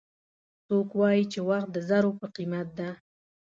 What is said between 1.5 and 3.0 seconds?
د زرو په قیمت ده